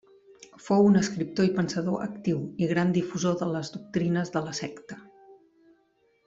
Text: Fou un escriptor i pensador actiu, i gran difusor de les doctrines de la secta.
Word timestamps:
Fou 0.67 0.85
un 0.91 0.95
escriptor 1.01 1.47
i 1.49 1.51
pensador 1.59 2.01
actiu, 2.05 2.39
i 2.63 2.71
gran 2.71 2.95
difusor 2.97 3.37
de 3.43 3.51
les 3.53 3.71
doctrines 3.77 4.33
de 4.39 4.43
la 4.49 4.57
secta. 4.63 4.99